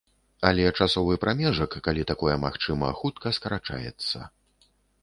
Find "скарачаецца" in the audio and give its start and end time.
3.41-4.19